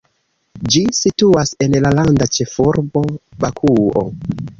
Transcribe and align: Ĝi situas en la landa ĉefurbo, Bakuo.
Ĝi 0.75 0.79
situas 0.99 1.51
en 1.65 1.77
la 1.83 1.91
landa 1.97 2.27
ĉefurbo, 2.37 3.05
Bakuo. 3.45 4.05